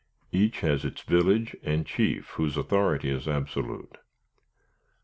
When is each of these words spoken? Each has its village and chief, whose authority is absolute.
Each 0.31 0.61
has 0.61 0.83
its 0.83 1.01
village 1.03 1.55
and 1.61 1.85
chief, 1.85 2.29
whose 2.31 2.57
authority 2.57 3.11
is 3.11 3.27
absolute. 3.27 3.99